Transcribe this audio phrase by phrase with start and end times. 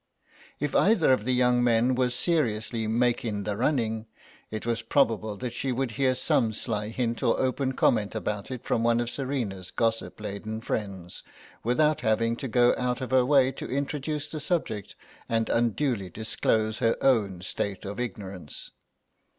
[0.59, 4.07] If either of the young men was seriously "making the running,"
[4.49, 8.63] it was probable that she would hear some sly hint or open comment about it
[8.65, 11.21] from one of Serena's gossip laden friends,
[11.63, 14.95] without having to go out of her way to introduce the subject
[15.29, 18.71] and unduly disclose her own state of ignorance.